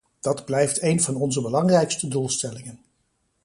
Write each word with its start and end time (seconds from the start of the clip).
Dat 0.19 0.45
blijft 0.45 0.81
een 0.81 1.01
van 1.01 1.15
onze 1.15 1.41
belangrijkste 1.41 2.07
doelstellingen. 2.07 2.79